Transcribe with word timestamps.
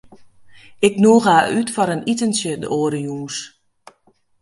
Ik 0.87 0.93
nûge 1.03 1.25
har 1.33 1.45
út 1.59 1.69
foar 1.75 1.89
in 1.95 2.07
itentsje 2.11 2.53
de 2.61 2.67
oare 2.77 2.99
jûns. 3.07 3.37